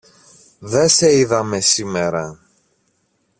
Δε 0.59 0.87
σε 0.87 1.11
είδαμε 1.13 1.59
σήμερα. 1.59 2.39